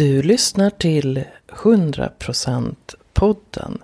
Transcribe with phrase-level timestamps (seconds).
[0.00, 2.74] Du lyssnar till 100%
[3.12, 3.82] podden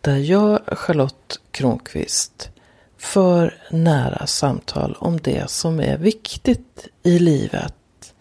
[0.00, 2.50] där jag, Charlotte Kronqvist,
[2.98, 8.14] för nära samtal om det som är viktigt i livet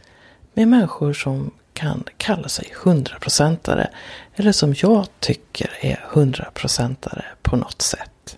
[0.54, 3.90] med människor som kan kalla sig hundraprocentare
[4.36, 8.38] eller som jag tycker är hundraprocentare på något sätt.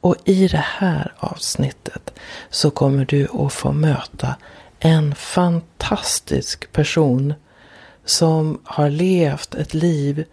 [0.00, 2.12] Och i det här avsnittet
[2.50, 4.36] så kommer du att få möta
[4.80, 7.34] en fantastisk person
[8.04, 10.24] som har levt ett liv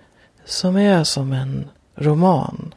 [0.46, 2.74] som är som en roman.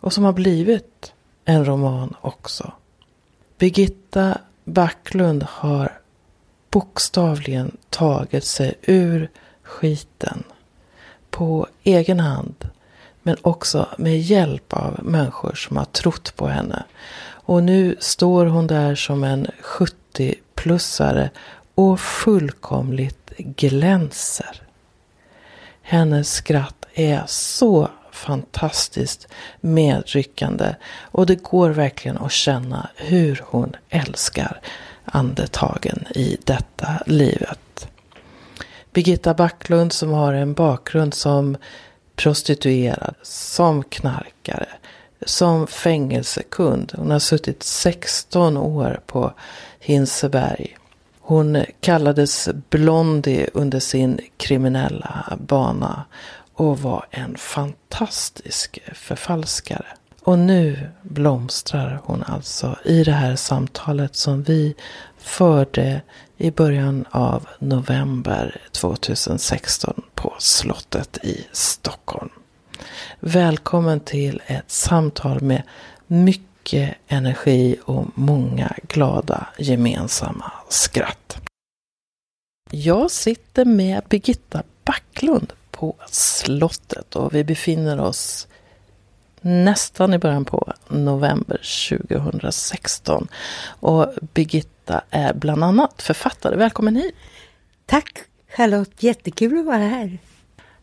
[0.00, 1.12] Och som har blivit
[1.44, 2.72] en roman också.
[3.58, 6.00] Birgitta Backlund har
[6.70, 9.30] bokstavligen tagit sig ur
[9.62, 10.44] skiten
[11.30, 12.70] på egen hand.
[13.22, 16.84] Men också med hjälp av människor som har trott på henne.
[17.28, 19.46] Och nu står hon där som en
[20.16, 21.30] 70-plussare
[21.74, 24.62] och fullkomligt glänser.
[25.82, 29.28] Hennes skratt är så fantastiskt
[29.60, 34.60] medryckande och det går verkligen att känna hur hon älskar
[35.04, 37.88] andetagen i detta livet.
[38.92, 41.56] Birgitta Backlund som har en bakgrund som
[42.16, 44.68] prostituerad, som knarkare,
[45.26, 46.92] som fängelsekund.
[46.96, 49.32] Hon har suttit 16 år på
[49.86, 50.76] Hinseberg.
[51.20, 56.04] Hon kallades Blondie under sin kriminella bana
[56.54, 59.86] och var en fantastisk förfalskare.
[60.22, 64.74] Och nu blomstrar hon alltså i det här samtalet som vi
[65.18, 66.02] förde
[66.36, 72.30] i början av november 2016 på slottet i Stockholm.
[73.20, 75.62] Välkommen till ett samtal med
[76.06, 76.55] mycket
[77.08, 81.36] energi och många glada gemensamma skratt.
[82.70, 88.48] Jag sitter med Birgitta Backlund på slottet och vi befinner oss
[89.40, 93.28] nästan i början på november 2016.
[93.68, 96.56] Och Birgitta är bland annat författare.
[96.56, 97.14] Välkommen hit!
[97.86, 98.18] Tack
[98.56, 100.18] Charlotte, jättekul att vara här.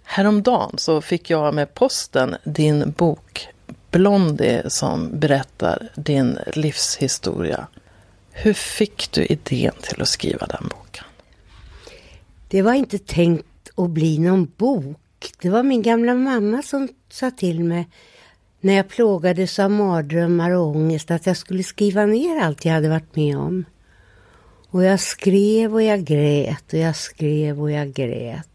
[0.04, 3.48] Häromdagen så fick jag med posten din bok
[3.94, 7.68] Blondie som berättar din livshistoria.
[8.31, 11.04] Hur fick du idén till att skriva den boken?
[12.48, 14.98] Det var inte tänkt att bli någon bok.
[15.42, 17.88] Det var min gamla mamma som sa till mig
[18.62, 22.90] när jag plågades av mardrömmar och ångest att jag skulle skriva ner allt jag hade
[22.90, 23.66] varit med om.
[24.70, 28.48] Och jag skrev och jag grät och jag skrev och jag grät.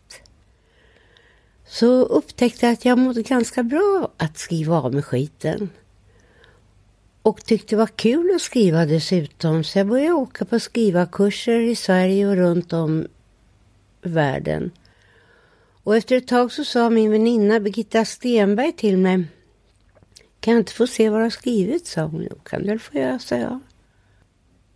[1.68, 5.70] Så upptäckte jag att jag mådde ganska bra att skriva av med skiten.
[7.22, 11.76] Och tyckte det var kul att skriva dessutom så jag började åka på skrivarkurser i
[11.76, 13.06] Sverige och runt om
[14.02, 14.70] världen.
[15.82, 19.24] Och efter ett tag så sa min väninna Birgitta Stenberg till mig
[20.40, 22.26] kan jag inte få se vad du har skrivit, sa hon.
[22.30, 23.60] Jo, kan du väl få göra, sa jag.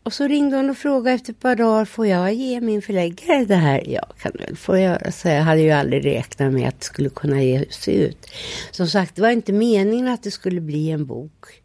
[0.03, 3.45] Och så ringde hon och frågade efter ett par dagar, får jag ge min förläggare
[3.45, 3.85] det här?
[3.87, 6.87] Ja, kan du väl få göra, så jag hade ju aldrig räknat med att det
[6.87, 8.31] skulle kunna ge sig ut.
[8.71, 11.63] Som sagt, det var inte meningen att det skulle bli en bok.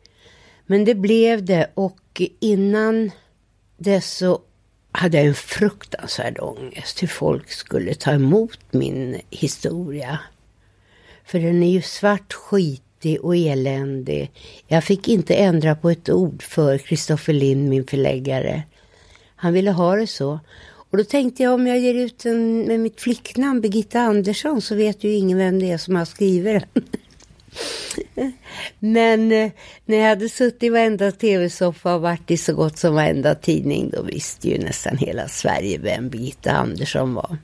[0.66, 3.12] Men det blev det och innan
[3.78, 4.42] dess så
[4.92, 10.20] hade jag en fruktansvärd ångest hur folk skulle ta emot min historia.
[11.26, 14.32] För den är ju svart skit fattig och eländig.
[14.68, 18.64] Jag fick inte ändra på ett ord för Kristoffer Lind, min förläggare.
[19.36, 20.40] Han ville ha det så.
[20.92, 24.76] Och då tänkte jag om jag ger ut den med mitt flicknamn Birgitta Andersson så
[24.76, 26.84] vet ju ingen vem det är som har skrivit den.
[28.80, 29.52] Men eh,
[29.86, 33.90] när jag hade suttit i varenda tv-soffa och varit i så gott som varenda tidning
[33.90, 37.38] då visste ju nästan hela Sverige vem Birgitta Andersson var.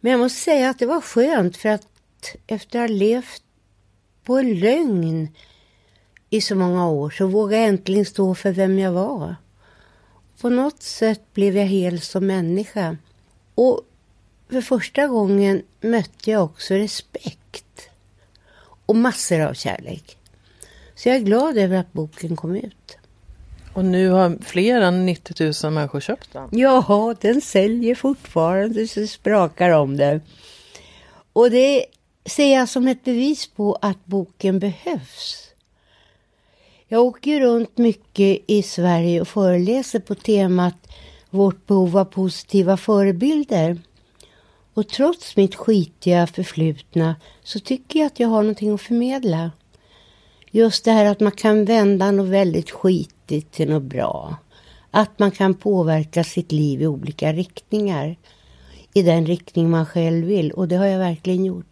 [0.00, 1.86] Men jag måste säga att det var skönt för att
[2.46, 3.42] efter att ha levt
[4.24, 5.28] på en lögn
[6.30, 9.36] i så många år så vågade jag äntligen stå för vem jag var.
[10.40, 12.96] På något sätt blev jag hel som människa.
[13.54, 13.80] Och
[14.50, 17.88] för första gången mötte jag också respekt.
[18.86, 20.16] Och massor av kärlek.
[20.94, 22.96] Så jag är glad över att boken kom ut.
[23.74, 26.48] Och nu har fler än 90 000 människor köpt den.
[26.52, 30.20] Ja, den säljer fortfarande så sprakar om det.
[31.32, 31.86] Och det
[32.24, 35.48] ser jag som ett bevis på att boken behövs.
[36.88, 40.88] Jag åker runt mycket i Sverige och föreläser på temat
[41.30, 43.78] Vårt behov av positiva förebilder.
[44.74, 49.50] Och trots mitt skitiga förflutna så tycker jag att jag har någonting att förmedla.
[50.50, 54.36] Just det här att man kan vända något väldigt skitigt till något bra.
[54.90, 58.16] Att man kan påverka sitt liv i olika riktningar.
[58.94, 61.71] I den riktning man själv vill och det har jag verkligen gjort.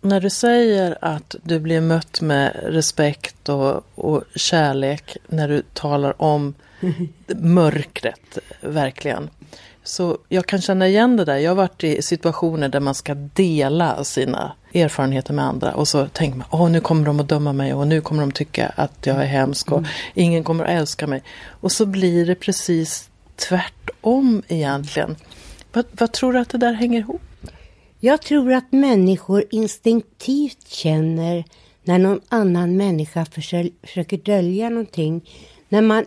[0.00, 6.22] När du säger att du blir mött med respekt och, och kärlek när du talar
[6.22, 6.54] om
[7.26, 9.30] mörkret, verkligen.
[9.84, 11.36] Så jag kan känna igen det där.
[11.36, 16.06] Jag har varit i situationer där man ska dela sina erfarenheter med andra och så
[16.06, 19.06] tänker man, åh nu kommer de att döma mig och nu kommer de tycka att
[19.06, 19.90] jag är hemsk och mm.
[20.14, 21.22] ingen kommer att älska mig.
[21.48, 25.16] Och så blir det precis tvärtom egentligen.
[25.72, 27.22] Vad, vad tror du att det där hänger ihop
[28.00, 31.44] Jag tror att människor instinktivt känner
[31.82, 35.30] när någon annan människa försöker dölja någonting.
[35.68, 36.04] När man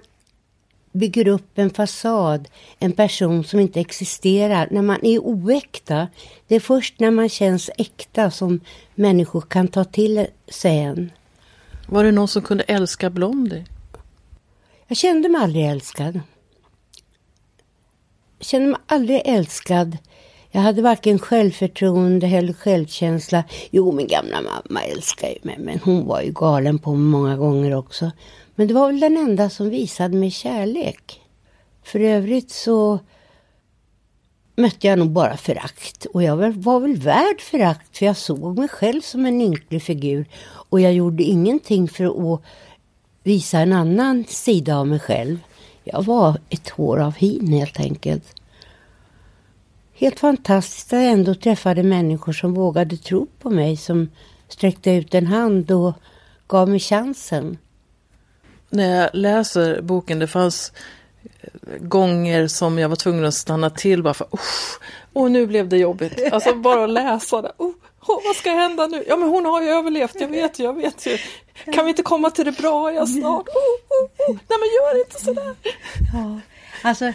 [0.91, 2.47] bygger upp en fasad,
[2.79, 6.07] en person som inte existerar, när man är oäkta.
[6.47, 8.59] Det är först när man känns äkta som
[8.95, 11.11] människor kan ta till sig en.
[11.87, 13.65] Var det någon som kunde älska Blondie?
[14.87, 16.19] Jag kände mig aldrig älskad.
[18.37, 19.97] Jag kände mig aldrig älskad.
[20.53, 23.43] Jag hade varken självförtroende eller självkänsla.
[23.71, 27.37] Jo, min gamla mamma älskade ju mig, men hon var ju galen på mig många
[27.37, 28.11] gånger också.
[28.55, 31.21] Men det var väl den enda som visade mig kärlek.
[31.83, 32.99] För övrigt så
[34.55, 36.05] mötte jag nog bara förakt.
[36.05, 40.25] Och jag var väl värd förakt för jag såg mig själv som en ynklig figur.
[40.43, 42.41] Och jag gjorde ingenting för att
[43.23, 45.39] visa en annan sida av mig själv.
[45.83, 48.40] Jag var ett hår av hin helt enkelt.
[50.01, 54.09] Helt fantastiskt att jag ändå träffade människor som vågade tro på mig, som
[54.47, 55.93] sträckte ut en hand och
[56.47, 57.57] gav mig chansen
[58.71, 60.71] när jag läser boken, det fanns
[61.79, 64.27] gånger som jag var tvungen att stanna till bara för
[65.13, 66.33] och nu blev det jobbigt.
[66.33, 67.51] Alltså bara att läsa det.
[67.57, 67.69] Oh,
[68.01, 69.03] oh, vad ska hända nu?
[69.07, 71.17] Ja men hon har ju överlevt, jag vet ju, jag vet ju.
[71.73, 73.47] Kan vi inte komma till det bra jag snart?
[73.47, 74.37] Oh, oh, oh.
[74.49, 75.55] Nej men gör inte sådär.
[76.13, 76.39] Ja,
[76.83, 77.13] alltså,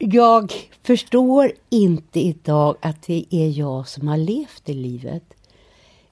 [0.00, 0.52] jag
[0.82, 5.24] förstår inte idag att det är jag som har levt i livet.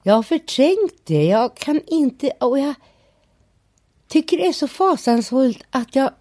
[0.03, 1.25] Jag har förträngt det.
[1.25, 2.73] Jag kan inte, och jag
[4.07, 6.11] tycker det är så fasansfullt att jag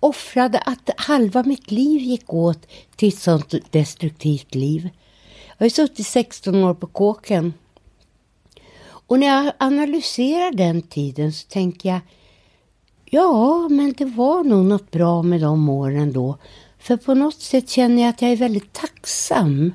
[0.00, 2.66] offrade att halva mitt liv gick åt
[2.96, 4.88] till ett sånt destruktivt liv.
[5.58, 7.54] Jag har suttit 16 år på kåken.
[8.84, 12.00] Och när jag analyserar den tiden så tänker jag
[13.14, 16.36] Ja, men det var nog något bra med de åren då.
[16.78, 19.72] För på något sätt känner jag att jag är väldigt tacksam.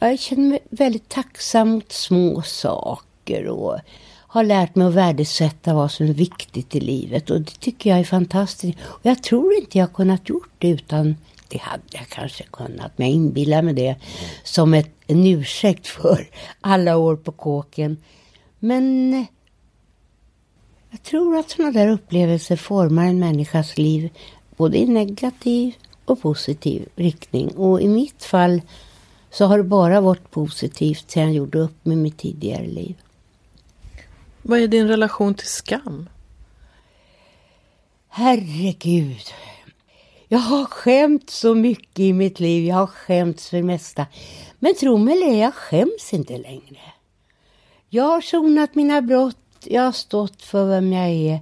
[0.00, 3.78] Jag känner mig väldigt tacksam mot små saker och
[4.26, 7.98] har lärt mig att värdesätta vad som är viktigt i livet och det tycker jag
[7.98, 8.78] är fantastiskt.
[8.82, 11.16] Och jag tror inte jag kunnat gjort det utan
[11.48, 13.96] det hade jag kanske kunnat, men jag inbillar mig det
[14.44, 16.28] som ett, en ursäkt för
[16.60, 17.96] alla år på kåken.
[18.58, 19.26] Men
[20.92, 24.10] jag tror att sådana där upplevelser formar en människas liv
[24.56, 25.74] både i negativ
[26.04, 27.48] och positiv riktning.
[27.48, 28.62] Och i mitt fall
[29.30, 32.94] så har det bara varit positivt sedan jag gjorde upp med mitt tidigare liv.
[34.42, 36.08] Vad är din relation till skam?
[38.08, 39.24] Herregud.
[40.28, 42.64] Jag har skämt så mycket i mitt liv.
[42.64, 44.06] Jag har skämts för det mesta.
[44.58, 46.80] Men tro mig eller jag skäms inte längre.
[47.88, 49.36] Jag har sonat mina brott.
[49.64, 51.40] Jag har stått för vem jag är.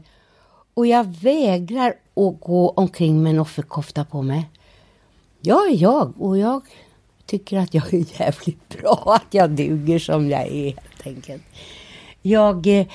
[0.75, 4.49] Och jag vägrar att gå omkring med en offerkofta på mig.
[5.41, 6.63] Jag är jag och jag
[7.27, 9.03] tycker att jag är jävligt bra.
[9.07, 11.43] Att jag duger som jag är helt enkelt.
[12.23, 12.87] Jag, eh,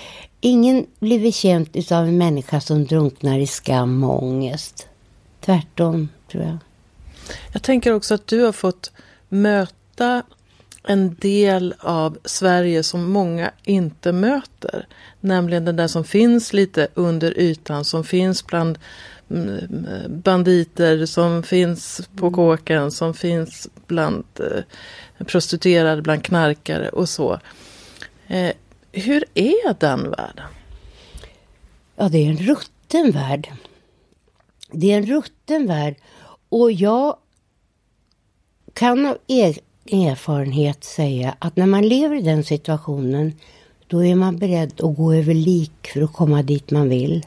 [0.42, 4.88] ingen blir bekänt av en människa som drunknar i skam och ångest.
[5.42, 6.58] Tvärtom, tror jag.
[7.54, 8.92] Jag tänker också att du har fått
[9.30, 10.24] möta
[10.88, 14.88] en del av Sverige som många inte möter.
[15.20, 18.80] Nämligen den där som finns lite under ytan, som finns bland
[19.30, 22.34] mm, banditer, som finns på mm.
[22.34, 27.40] kåken, som finns bland eh, prostituerade, bland knarkare och så.
[28.28, 28.52] Eh,
[28.92, 30.48] hur är den världen?
[31.96, 33.54] Ja, det är en rutten värld.
[34.72, 35.96] Det är en rutten värld.
[36.50, 37.18] Och jag
[38.74, 39.18] kan av
[39.92, 43.34] erfarenhet säga att när man lever i den situationen
[43.88, 47.26] då är man beredd att gå över lik för att komma dit man vill.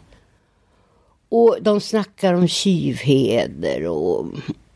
[1.29, 4.27] Och de snackar om tjuvheder och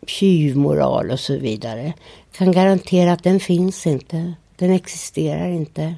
[0.07, 1.93] tjuvmoral och så vidare.
[2.33, 4.35] Kan garantera att den finns inte.
[4.57, 5.95] Den existerar inte.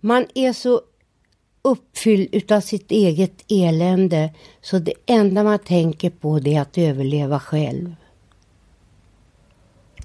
[0.00, 0.80] Man är så
[1.62, 7.40] uppfylld utav sitt eget elände så det enda man tänker på det är att överleva
[7.40, 7.94] själv.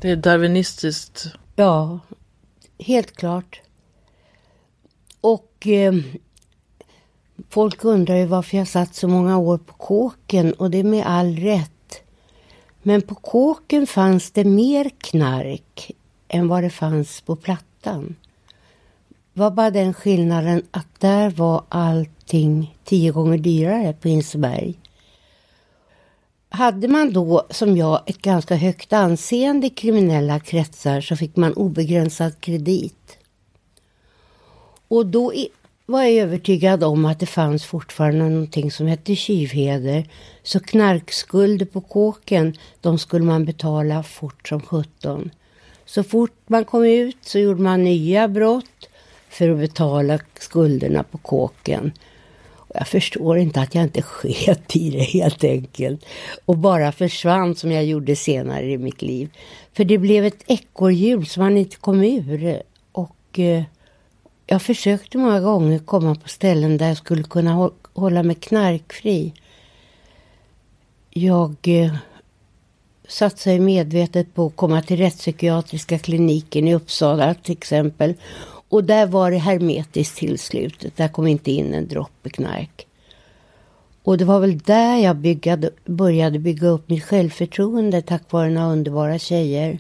[0.01, 1.27] Det är darwinistiskt.
[1.55, 2.00] Ja,
[2.79, 3.62] helt klart.
[5.22, 5.93] Och eh,
[7.50, 11.05] Folk undrar ju varför jag satt så många år på kåken och det är med
[11.05, 12.01] all rätt.
[12.81, 15.91] Men på kåken fanns det mer knark
[16.27, 18.15] än vad det fanns på plattan.
[19.34, 24.80] Det var bara den skillnaden att där var allting tio gånger dyrare på Hinseberg.
[26.53, 31.53] Hade man då, som jag, ett ganska högt anseende i kriminella kretsar så fick man
[31.53, 33.17] obegränsad kredit.
[34.88, 35.34] Och då
[35.86, 40.10] var jag övertygad om att det fanns fortfarande någonting som hette tjuvheder.
[40.43, 45.31] Så knarkskulder på kåken, de skulle man betala fort som sjutton.
[45.86, 48.89] Så fort man kom ut så gjorde man nya brott
[49.29, 51.91] för att betala skulderna på kåken.
[52.73, 56.05] Jag förstår inte att jag inte sket i det helt enkelt.
[56.45, 59.29] Och bara försvann som jag gjorde senare i mitt liv.
[59.73, 62.61] För det blev ett ekorrhjul som man inte kom ur.
[62.91, 63.63] Och eh,
[64.47, 69.33] jag försökte många gånger komma på ställen där jag skulle kunna hålla mig knarkfri.
[71.09, 71.95] Jag eh,
[73.07, 78.13] satsade medvetet på att komma till rättspsykiatriska kliniken i Uppsala till exempel.
[78.71, 80.97] Och där var det hermetiskt tillslutet.
[80.97, 82.87] Där kom inte in en droppe knark.
[84.03, 88.67] Och det var väl där jag byggade, började bygga upp mitt självförtroende tack vare några
[88.67, 89.79] underbara tjejer.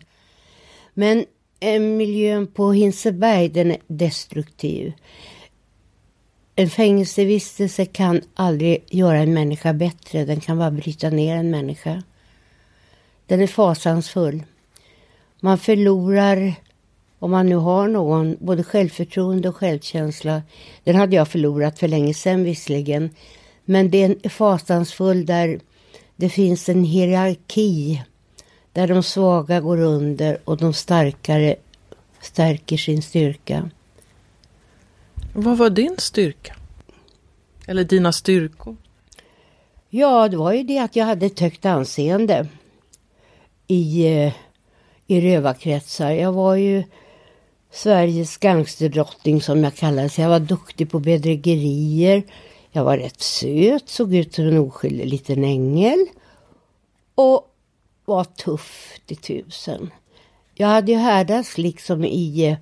[0.93, 1.25] Men
[1.59, 4.93] eh, miljön på Hinseberg den är destruktiv.
[6.55, 10.25] En fängelsevistelse kan aldrig göra en människa bättre.
[10.25, 12.03] Den kan bara bryta ner en människa.
[13.25, 14.43] Den är fasansfull.
[15.39, 16.55] Man förlorar,
[17.21, 20.41] om man nu har någon, både självförtroende och självkänsla.
[20.83, 23.09] Den hade jag förlorat för länge sedan visserligen.
[23.65, 25.59] Men den är fasansfull där
[26.15, 28.03] det finns en hierarki.
[28.73, 31.55] Där de svaga går under och de starkare
[32.21, 33.69] stärker sin styrka.
[35.33, 36.55] Vad var din styrka?
[37.67, 38.77] Eller dina styrkor?
[39.89, 42.47] Ja, det var ju det att jag hade ett högt anseende
[43.67, 44.33] i, eh,
[45.07, 46.11] i rövarkretsar.
[46.11, 46.83] Jag var ju
[47.71, 50.19] Sveriges gangsterdrottning som jag kallades.
[50.19, 52.23] Jag var duktig på bedrägerier.
[52.71, 56.05] Jag var rätt söt, såg ut som en oskyldig liten ängel.
[57.15, 57.47] Och
[58.05, 59.91] var tuff till tusen.
[60.53, 62.57] Jag hade ju härdats liksom i, eh,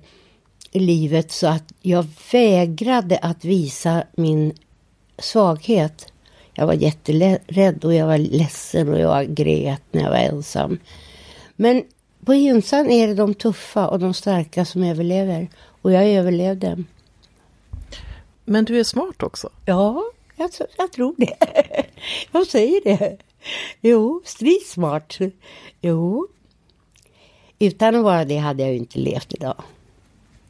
[0.72, 4.52] i livet så att jag vägrade att visa min
[5.18, 6.12] svaghet.
[6.54, 10.78] Jag var jätterädd och jag var ledsen och jag grät när jag var ensam.
[11.56, 11.82] Men
[12.24, 15.48] på Hinsan är det de tuffa och de starka som överlever.
[15.82, 16.84] Och jag överlevde.
[18.44, 19.50] Men du är smart också?
[19.66, 20.02] Ja,
[20.36, 21.36] jag, jag tror det.
[22.32, 23.16] jag säger det.
[23.80, 25.18] Jo, stridsmart.
[25.80, 26.28] Jo.
[27.58, 29.62] Utan att vara det hade jag ju inte levt idag.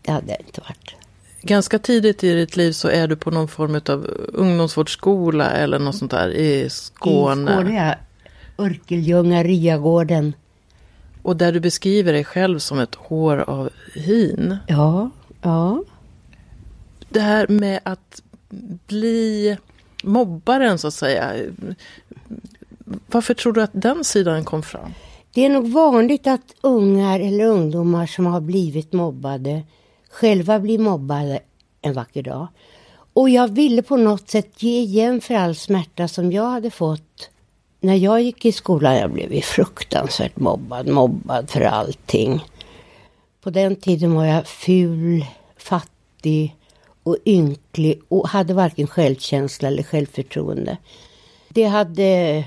[0.03, 0.95] Det hade jag inte varit
[1.43, 5.97] ganska tidigt i ditt liv så är du på någon form av ungdomsvårdsskola eller något
[5.97, 7.50] sånt där i Skåne.
[7.50, 7.97] I Skåne,
[8.57, 8.65] ja.
[8.65, 10.35] Örkelljunga, Riagården.
[11.23, 14.57] Och där du beskriver dig själv som ett hår av hin.
[14.69, 15.11] Ja,
[15.43, 15.83] ja.
[17.09, 18.23] Det här med att
[18.87, 19.57] bli
[20.03, 21.33] mobbaren så att säga.
[23.07, 24.95] Varför tror du att den sidan kom fram?
[25.35, 29.62] Det är nog vanligt att ungar eller ungdomar som har blivit mobbade
[30.11, 31.41] själva bli mobbade
[31.83, 32.49] en vacker dag.
[33.12, 37.31] Och jag ville på något sätt ge igen för all smärta som jag hade fått
[37.80, 38.96] när jag gick i skolan.
[38.96, 42.44] Jag blev ju fruktansvärt mobbad, mobbad för allting.
[43.40, 46.56] På den tiden var jag ful, fattig
[47.02, 50.76] och ynklig och hade varken självkänsla eller självförtroende.
[51.49, 52.44] Det hade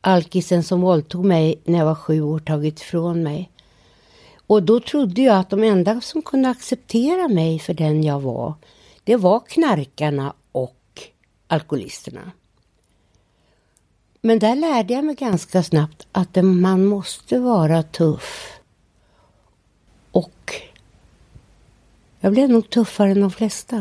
[0.00, 3.50] alkisen som våldtog mig när jag var sju år tagit ifrån mig.
[4.46, 8.54] Och då trodde jag att de enda som kunde acceptera mig för den jag var,
[9.04, 11.02] det var knarkarna och
[11.46, 12.32] alkoholisterna.
[14.20, 18.52] Men där lärde jag mig ganska snabbt att man måste vara tuff.
[20.12, 20.54] Och
[22.20, 23.76] jag blev nog tuffare än de flesta.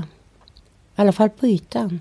[0.95, 1.99] I alla fall på ytan.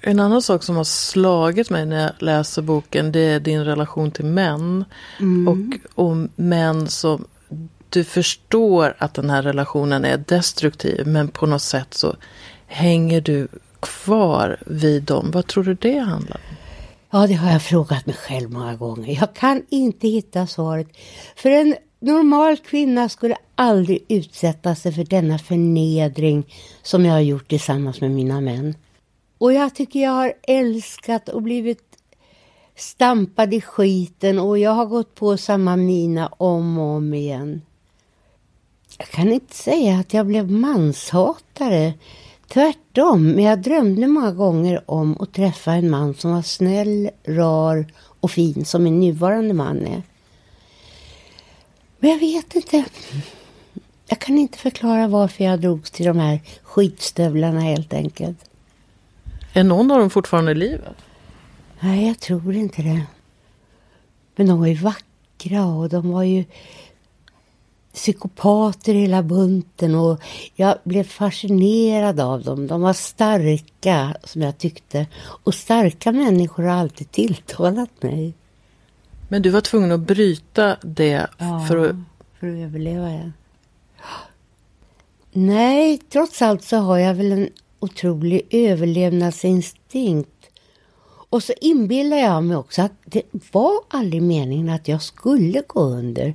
[0.00, 4.10] En annan sak som har slagit mig när jag läser boken det är din relation
[4.10, 4.84] till män.
[5.20, 5.48] Mm.
[5.48, 7.24] Och, och män som
[7.88, 12.16] du förstår att den här relationen är destruktiv men på något sätt så
[12.66, 13.48] hänger du
[13.80, 15.30] kvar vid dem.
[15.30, 16.56] Vad tror du det handlar om?
[17.14, 19.14] Ja, det har jag frågat mig själv många gånger.
[19.20, 20.88] Jag kan inte hitta svaret.
[21.36, 27.48] För en normal kvinna skulle aldrig utsätta sig för denna förnedring som jag har gjort
[27.48, 28.74] tillsammans med mina män.
[29.38, 31.96] Och jag tycker jag har älskat och blivit
[32.76, 37.62] stampad i skiten och jag har gått på samma mina om och om igen.
[38.98, 41.92] Jag kan inte säga att jag blev manshatare.
[42.52, 47.86] Tvärtom, men jag drömde många gånger om att träffa en man som var snäll, rar
[48.20, 50.02] och fin som min nuvarande man är.
[51.98, 52.84] Men jag vet inte.
[54.06, 58.38] Jag kan inte förklara varför jag drogs till de här skitstövlarna helt enkelt.
[59.52, 60.96] Är någon av dem fortfarande i livet?
[61.80, 63.02] Nej, jag tror inte det.
[64.36, 66.44] Men de var ju vackra och de var ju
[67.92, 70.20] psykopater hela bunten och
[70.54, 72.66] jag blev fascinerad av dem.
[72.66, 75.06] De var starka, som jag tyckte.
[75.16, 78.34] Och starka människor har alltid tilltalat mig.
[79.28, 81.96] Men du var tvungen att bryta det Ja, för att...
[82.40, 83.30] för att överleva, ja.
[85.32, 87.48] Nej, trots allt så har jag väl en
[87.80, 90.28] otrolig överlevnadsinstinkt.
[91.04, 93.22] Och så inbillar jag mig också att det
[93.52, 96.34] var aldrig meningen att jag skulle gå under.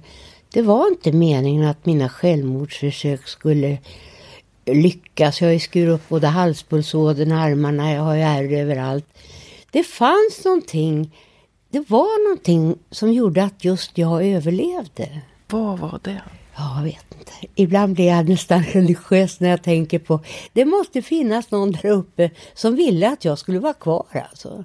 [0.53, 3.77] Det var inte meningen att mina självmordsförsök skulle
[4.65, 5.41] lyckas.
[5.41, 9.05] Jag har ju skurit upp både halspulsådern och armarna, jag har ju ärr överallt.
[9.71, 11.15] Det fanns någonting,
[11.69, 15.21] det var någonting som gjorde att just jag överlevde.
[15.47, 16.21] Vad var det?
[16.57, 17.31] Ja, Jag vet inte.
[17.55, 20.19] Ibland blir jag nästan religiös när jag tänker på
[20.53, 24.63] det måste finnas någon där uppe som ville att jag skulle vara kvar alltså.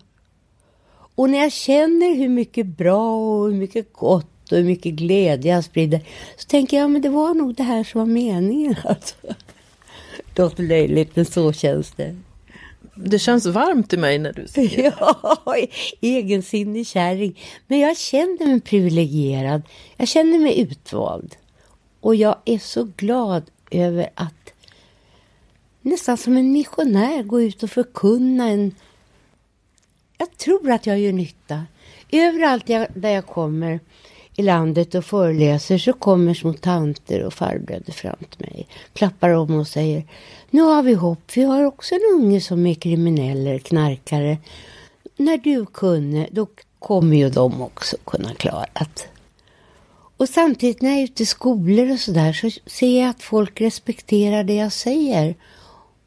[1.14, 5.54] Och när jag känner hur mycket bra och hur mycket gott och hur mycket glädje
[5.54, 6.00] jag sprider
[6.36, 9.16] så tänker jag men det var nog det här som var meningen alltså.
[10.34, 12.16] Det låter löjligt men så känns det.
[12.94, 15.56] Det känns varmt i mig när du säger Ja,
[16.00, 17.40] egensinnig kärring.
[17.66, 19.62] Men jag känner mig privilegierad.
[19.96, 21.36] Jag känner mig utvald.
[22.00, 24.52] Och jag är så glad över att
[25.80, 28.74] nästan som en missionär gå ut och förkunna en...
[30.18, 31.64] Jag tror att jag gör nytta.
[32.12, 33.80] Överallt jag, där jag kommer
[34.36, 38.66] i landet och föreläser så kommer små tanter och farbröder fram till mig.
[38.92, 40.04] Klappar om och säger
[40.50, 41.30] Nu har vi hopp.
[41.34, 44.38] Vi har också en unge som är kriminell eller knarkare.
[45.16, 46.46] När du kunde, då
[46.78, 49.08] kommer ju de också kunna klara det.
[50.16, 53.60] Och samtidigt när jag är ute i skolor och sådär så ser jag att folk
[53.60, 55.34] respekterar det jag säger.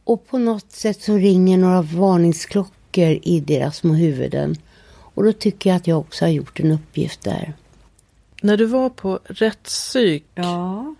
[0.03, 4.55] Och på något sätt så ringer några varningsklockor i deras små huvuden.
[4.87, 7.53] Och då tycker jag att jag också har gjort en uppgift där.
[8.41, 10.95] När du var på rättspsyk, Ja.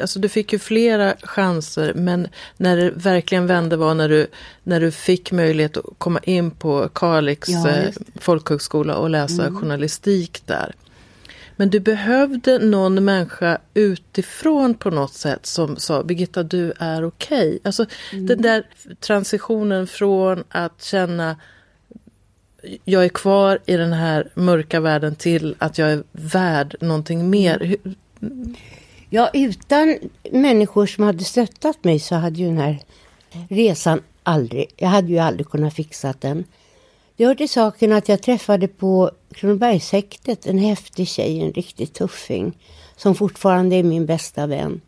[0.00, 4.26] alltså du fick ju flera chanser men när det verkligen vände var när du,
[4.62, 7.92] när du fick möjlighet att komma in på Kalix Ja, eh, Mm.
[8.20, 10.74] folkhögskola och läsa journalistik där.
[11.56, 17.58] Men du behövde någon människa utifrån på något sätt som sa Birgitta du är okej.
[17.64, 18.26] Alltså Mm.
[18.26, 18.66] den där
[19.00, 21.36] transitionen från att känna
[22.84, 27.58] jag är kvar i den här mörka världen till att jag är värd någonting mer.
[27.60, 27.94] Hur-
[29.12, 29.98] Ja, utan
[30.32, 32.78] människor som hade stöttat mig så hade ju den här
[33.48, 36.44] resan aldrig, jag hade ju aldrig kunnat fixa den.
[37.16, 42.58] Det hör till saken att jag träffade på Kronobergshäktet en häftig tjej, en riktig tuffing,
[42.96, 44.80] som fortfarande är min bästa vän.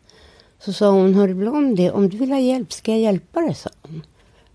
[0.59, 3.69] Så sa hon, hör Blondie, om du vill ha hjälp ska jag hjälpa dig, sa
[3.81, 4.05] hon.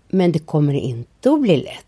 [0.07, 1.85] Men det kommer inte att bli lätt.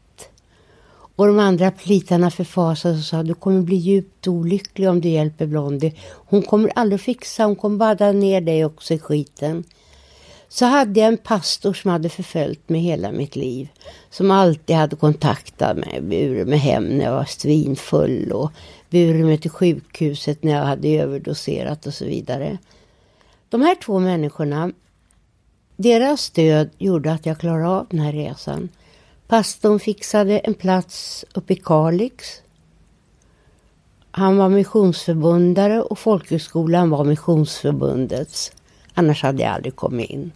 [1.22, 5.46] Och de andra plitarna förfasade och sa du kommer bli djupt olycklig om du hjälper
[5.46, 5.94] Blondie.
[6.10, 9.64] Hon kommer aldrig fixa, hon kommer bada ner dig också i skiten.
[10.50, 13.70] Så hade jag en pastor som hade förföljt mig hela mitt liv.
[14.10, 18.52] Som alltid hade kontaktat mig, burit mig hem när jag var svinfull och
[18.90, 22.58] burit mig till sjukhuset när jag hade överdoserat och så vidare.
[23.50, 24.72] De här två människorna,
[25.78, 28.70] deras stöd gjorde att jag klarade av den här resan.
[29.32, 32.42] Pastorn fixade en plats uppe i Kalix.
[34.12, 38.52] Han var missionsförbundare och folkhögskolan var missionsförbundets.
[38.94, 40.32] Annars hade jag aldrig kommit in.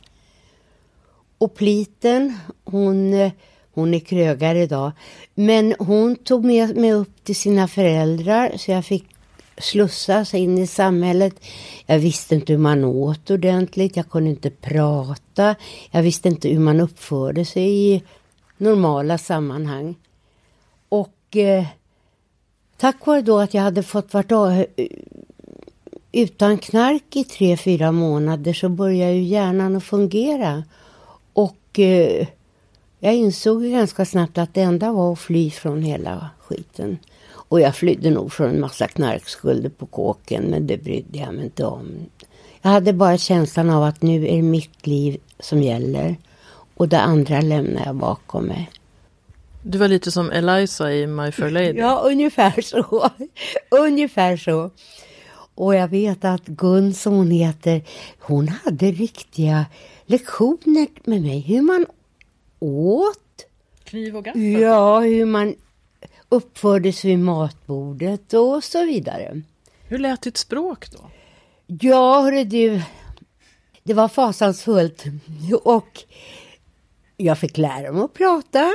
[1.37, 3.31] Och Pliten, hon,
[3.73, 4.91] hon är krögare idag.
[5.33, 9.05] Men hon tog med mig upp till sina föräldrar så jag fick
[9.57, 11.35] slussas in i samhället.
[11.85, 15.55] Jag visste inte hur man åt ordentligt, jag kunde inte prata.
[15.91, 18.03] Jag visste inte hur man uppförde sig i
[18.57, 19.95] normala sammanhang.
[20.89, 21.65] Och eh,
[22.77, 24.87] tack vare då att jag hade fått vart av, eh,
[26.11, 30.63] utan knark i tre, fyra månader så började ju hjärnan att fungera.
[31.33, 32.27] Och eh,
[32.99, 36.97] jag insåg ju ganska snabbt att det enda var att fly från hela skiten.
[37.47, 41.43] Och jag flydde nog från en massa knarkskulder på kåken, men det brydde jag mig
[41.43, 41.91] inte om.
[42.61, 46.15] Jag hade bara känslan av att nu är det mitt liv som gäller.
[46.75, 48.71] Och det andra lämnar jag bakom mig.
[49.63, 51.73] Du var lite som Eliza i My Fair Lady.
[51.73, 53.09] Ja, ungefär så.
[53.71, 54.71] ungefär så.
[55.55, 57.81] Och jag vet att Gun, som hon heter,
[58.19, 59.65] hon hade riktiga
[60.05, 61.39] lektioner med mig.
[61.39, 61.85] Hur man
[62.59, 63.45] åt.
[63.83, 64.41] Kniv och gaffel?
[64.41, 65.55] Ja, hur man
[66.29, 69.41] uppförde sig vid matbordet och så vidare.
[69.87, 70.99] Hur lät ditt språk då?
[71.67, 72.81] Ja, hörru du.
[73.83, 75.03] Det var fasansfullt.
[75.63, 76.03] Och
[77.17, 78.73] jag fick lära mig att prata.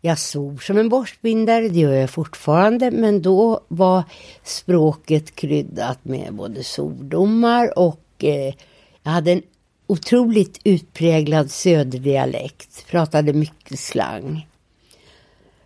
[0.00, 4.02] Jag svor som en borstbindare, det gör jag fortfarande, men då var
[4.42, 8.54] språket kryddat med både svordomar och eh,
[9.02, 9.42] jag hade en
[9.86, 14.46] otroligt utpräglad söderdialekt, pratade mycket slang.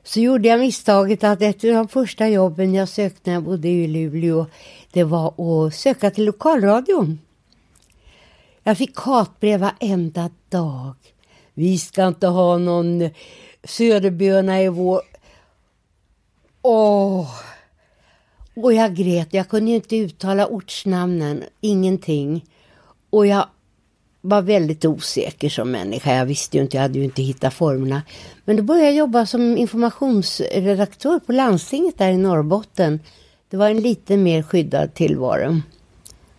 [0.02, 3.68] Så gjorde jag misstaget att ett av de första jobben jag sökte när jag bodde
[3.68, 4.46] i Luleå,
[4.92, 5.34] det var
[5.66, 7.18] att söka till lokalradion.
[8.62, 10.94] Jag fick hatbrev varenda dag.
[11.60, 13.10] Vi ska inte ha någon
[13.64, 15.02] söderböna i vår...
[16.62, 17.28] Åh!
[18.56, 19.28] Och jag grät.
[19.30, 21.44] Jag kunde ju inte uttala ortsnamnen.
[21.60, 22.44] Ingenting.
[23.10, 23.46] Och jag
[24.20, 26.14] var väldigt osäker som människa.
[26.14, 28.02] Jag visste ju inte, jag hade ju inte hittat formerna.
[28.44, 33.00] Men då började jag jobba som informationsredaktör på landstinget där i Norrbotten.
[33.50, 35.60] Det var en lite mer skyddad tillvaro.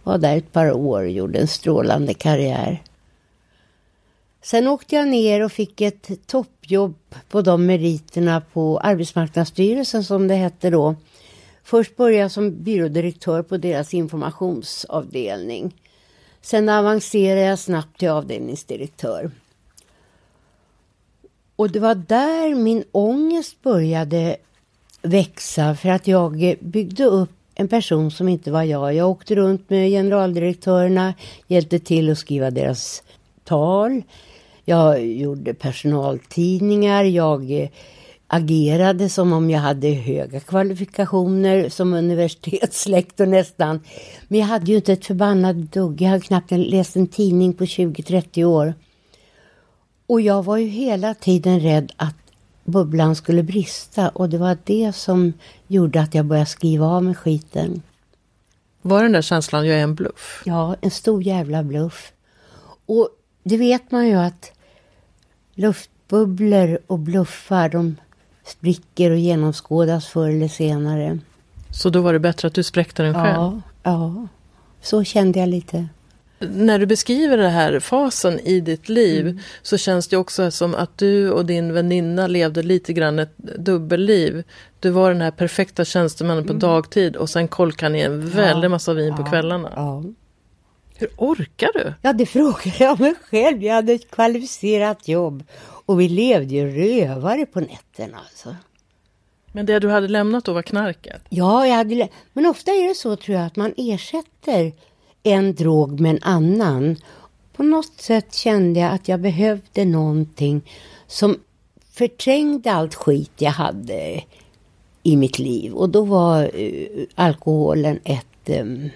[0.03, 2.81] Var där ett par år och gjorde en strålande karriär.
[4.41, 6.95] Sen åkte jag ner och fick ett toppjobb
[7.29, 10.95] på de meriterna på Arbetsmarknadsstyrelsen som det hette då.
[11.63, 15.75] Först började jag som byrådirektör på deras informationsavdelning.
[16.41, 19.31] Sen avancerade jag snabbt till avdelningsdirektör.
[21.55, 24.37] Och det var där min ångest började
[25.01, 28.93] växa för att jag byggde upp en person som inte var jag.
[28.93, 31.13] Jag åkte runt med generaldirektörerna,
[31.47, 33.03] hjälpte till att skriva deras
[33.43, 34.01] tal.
[34.65, 37.69] Jag gjorde personaltidningar, jag
[38.27, 43.79] agerade som om jag hade höga kvalifikationer som universitetslektor nästan.
[44.27, 46.01] Men jag hade ju inte ett förbannat dugg.
[46.01, 48.73] Jag hade knappt läst en tidning på 20-30 år.
[50.07, 52.15] Och jag var ju hela tiden rädd att
[52.63, 55.33] bubblan skulle brista och det var det som
[55.67, 57.81] gjorde att jag började skriva av med skiten.
[58.81, 60.43] Var den där känslan, jag är en bluff?
[60.45, 62.13] Ja, en stor jävla bluff.
[62.85, 63.09] Och
[63.43, 64.51] det vet man ju att
[65.55, 67.95] luftbubblor och bluffar, de
[68.45, 71.19] spricker och genomskådas förr eller senare.
[71.71, 73.35] Så då var det bättre att du spräckte den själv?
[73.35, 74.27] Ja, ja.
[74.81, 75.87] så kände jag lite.
[76.39, 79.39] När du beskriver den här fasen i ditt liv mm.
[79.61, 84.43] så känns det också som att du och din väninna levde lite grann ett dubbelliv.
[84.79, 86.59] Du var den här perfekta tjänstemannen på mm.
[86.59, 89.71] dagtid och sen kolkade ni en väldig massa vin ja, på kvällarna.
[89.75, 90.03] Ja.
[91.01, 91.93] Hur orkar du?
[92.01, 93.63] Ja, det frågar jag mig själv.
[93.63, 98.55] Jag hade ett kvalificerat jobb och vi levde ju rövare på nätterna alltså.
[99.51, 101.21] Men det du hade lämnat då var knarket?
[101.29, 104.73] Ja, jag hade men ofta är det så tror jag att man ersätter
[105.23, 106.97] en drog med en annan.
[107.53, 110.61] På något sätt kände jag att jag behövde någonting
[111.07, 111.39] som
[111.91, 114.23] förträngde allt skit jag hade
[115.03, 115.73] i mitt liv.
[115.73, 118.89] Och då var uh, alkoholen ett um,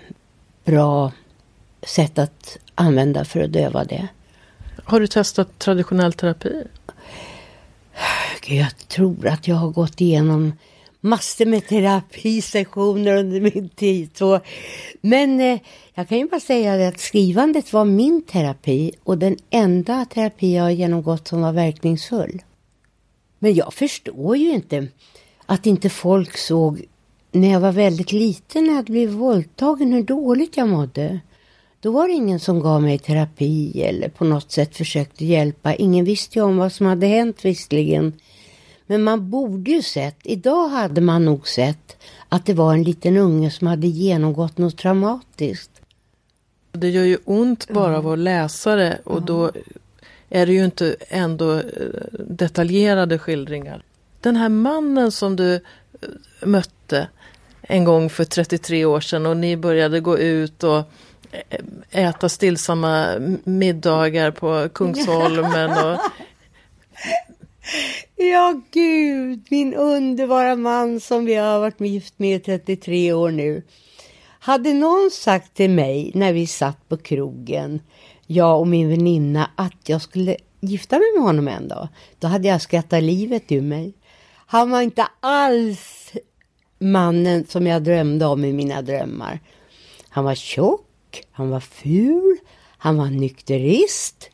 [0.65, 1.12] bra
[1.86, 4.08] sätt att använda för att döva det.
[4.84, 6.63] Har du testat traditionell terapi?
[8.48, 10.54] Jag tror att jag har gått igenom
[11.02, 14.10] massor med terapisessioner under min tid.
[14.13, 14.39] Så.
[15.02, 15.60] Men eh,
[15.93, 20.63] jag kan ju bara säga att skrivandet var min terapi och den enda terapi jag
[20.63, 22.41] har genomgått som var verkningsfull.
[23.39, 24.88] Men jag förstår ju inte
[25.45, 26.86] att inte folk såg
[27.32, 31.19] när jag var väldigt liten, när jag hade blivit våldtagen, hur dåligt jag mådde.
[31.86, 35.74] Då var det ingen som gav mig terapi eller på något sätt försökte hjälpa.
[35.74, 38.13] Ingen visste ju om vad som hade hänt visserligen.
[38.86, 41.98] Men man borde ju sett, idag hade man nog sett
[42.30, 45.71] att det var en liten unge som hade genomgått något traumatiskt.
[46.71, 49.52] Det gör ju ont bara av att läsa det och då
[50.30, 51.62] är det ju inte ändå eh,
[52.19, 53.84] detaljerade skildringar.
[54.21, 55.60] Den här mannen som du eh,
[56.45, 57.08] mötte
[57.62, 60.84] en gång för 33 år sedan och ni började gå ut och
[61.91, 65.71] äta stillsamma middagar på Kungsholmen.
[65.71, 66.00] Och...
[68.15, 73.63] Ja, gud, min underbara man som vi har varit gift med i 33 år nu.
[74.39, 77.82] Hade någon sagt till mig när vi satt på krogen,
[78.28, 81.88] jag och min väninna, att jag skulle gifta mig med honom en dag,
[82.19, 83.93] då hade jag skrattat livet ur mig.
[84.45, 86.13] Han var inte alls
[86.80, 89.39] mannen som jag drömde om i mina drömmar.
[90.10, 90.85] Han var tjock,
[91.32, 92.38] han var ful,
[92.78, 94.30] han var nykterist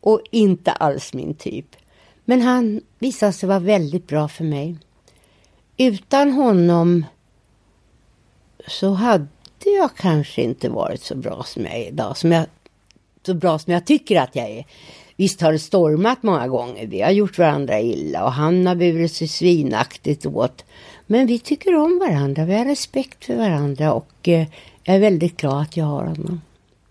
[0.00, 1.76] och inte alls min typ.
[2.24, 4.76] Men han visade sig vara väldigt bra för mig.
[5.76, 7.06] Utan honom
[8.66, 9.26] så hade
[9.64, 12.16] jag kanske inte varit så bra som jag är idag.
[12.16, 12.46] Som jag,
[13.26, 14.64] så bra som jag tycker att jag är.
[15.16, 16.86] Visst har det stormat många gånger.
[16.86, 20.64] Vi har gjort varandra illa och han har burit sig svinaktigt åt.
[21.06, 22.44] Men vi tycker om varandra.
[22.44, 24.46] Vi har respekt för varandra och eh,
[24.84, 26.40] jag är väldigt glad att jag har honom.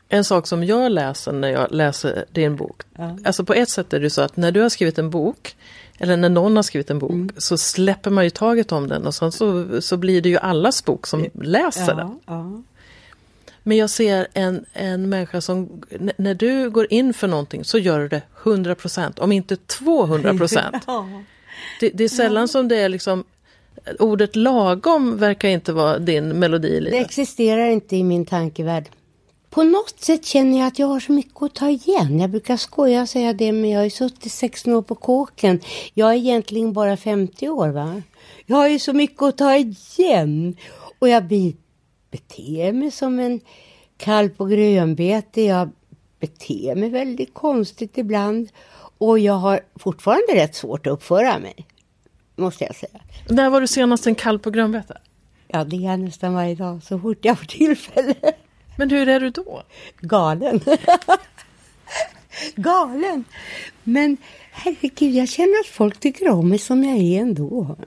[0.09, 2.81] En sak som jag läser när jag läser din bok.
[2.95, 3.17] Ja.
[3.25, 5.55] Alltså på ett sätt är det så att när du har skrivit en bok
[5.97, 7.29] eller när någon har skrivit en bok mm.
[7.37, 10.85] så släpper man ju taget om den och sen så, så blir det ju allas
[10.85, 12.19] bok som läser ja, den.
[12.25, 12.61] Ja.
[13.63, 15.83] Men jag ser en, en människa som,
[16.17, 20.79] när du går in för någonting så gör du det 100%, om inte 200%.
[20.87, 21.07] ja.
[21.79, 23.23] det, det är sällan som det är liksom
[23.99, 26.91] Ordet lagom verkar inte vara din melodi i livet.
[26.91, 28.89] Det existerar inte i min tankevärld.
[29.49, 32.19] På något sätt känner jag att jag har så mycket att ta igen.
[32.19, 35.59] Jag brukar skoja och säga det, men jag har ju suttit 16 år på kåken.
[35.93, 38.01] Jag är egentligen bara 50 år, va?
[38.45, 40.55] Jag har ju så mycket att ta igen.
[40.99, 41.23] Och jag
[42.11, 43.39] beter mig som en
[43.97, 45.41] kalv på grönbete.
[45.41, 45.69] Jag
[46.19, 48.49] beter mig väldigt konstigt ibland.
[48.97, 51.65] Och jag har fortfarande rätt svårt att uppföra mig.
[52.35, 52.99] Måste jag säga.
[53.29, 54.97] När var du senast en kalv på grönbete?
[55.47, 58.15] Ja, det är nästan varje dag, så fort jag får tillfälle.
[58.77, 59.63] Men hur är du då?
[59.99, 60.61] Galen.
[62.55, 63.23] Galen.
[63.83, 64.17] Men
[64.51, 67.77] herregud, jag känner att folk tycker om mig som jag är ändå.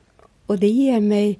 [0.47, 1.39] Och det ger mig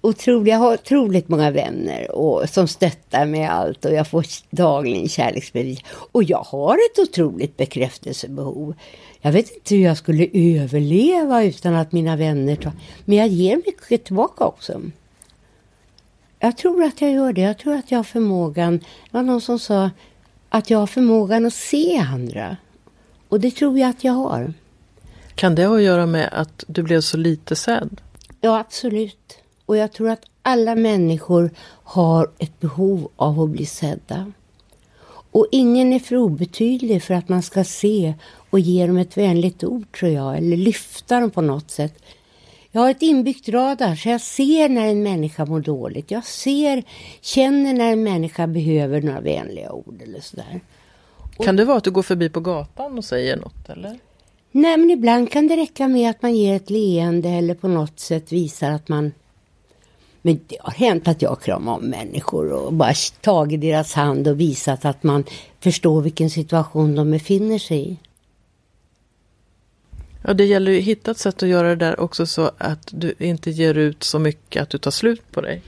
[0.00, 5.08] otroligt, jag har otroligt många vänner och, som stöttar mig allt och jag får dagligen
[5.08, 5.80] kärleksbevis.
[6.12, 8.74] Och jag har ett otroligt bekräftelsebehov.
[9.20, 12.72] Jag vet inte hur jag skulle överleva utan att mina vänner tar...
[13.04, 14.82] Men jag ger mycket tillbaka också.
[16.38, 17.40] Jag tror att jag gör det.
[17.40, 18.78] Jag tror att jag har förmågan.
[18.78, 19.90] Det var någon som sa
[20.48, 22.56] att jag har förmågan att se andra.
[23.28, 24.52] Och det tror jag att jag har.
[25.34, 28.00] Kan det ha att göra med att du blev så lite sedd?
[28.40, 29.38] Ja, absolut.
[29.66, 31.50] Och jag tror att alla människor
[31.82, 34.32] har ett behov av att bli sedda.
[35.30, 38.14] Och ingen är för obetydlig för att man ska se
[38.56, 42.02] och ge dem ett vänligt ord tror jag, eller lyfta dem på något sätt.
[42.70, 46.10] Jag har ett inbyggt radar så jag ser när en människa mår dåligt.
[46.10, 46.82] Jag ser,
[47.20, 50.60] känner när en människa behöver några vänliga ord eller sådär.
[51.38, 53.98] Kan det vara att du går förbi på gatan och säger något eller?
[54.52, 58.00] Nej men ibland kan det räcka med att man ger ett leende eller på något
[58.00, 59.12] sätt visar att man
[60.22, 64.40] men det har hänt att jag kramar om människor och bara tagit deras hand och
[64.40, 65.24] visat att man
[65.60, 67.96] förstår vilken situation de befinner sig i.
[70.28, 72.88] Ja, det gäller ju att hitta ett sätt att göra det där också så att
[72.92, 75.62] du inte ger ut så mycket att du tar slut på dig.